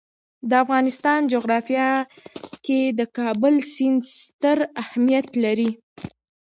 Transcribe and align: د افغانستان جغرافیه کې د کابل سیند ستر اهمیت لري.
د 0.49 0.51
افغانستان 0.63 1.19
جغرافیه 1.33 1.89
کې 2.65 2.79
د 2.99 3.01
کابل 3.17 3.55
سیند 3.73 4.01
ستر 4.21 4.57
اهمیت 4.83 5.27
لري. 5.43 5.69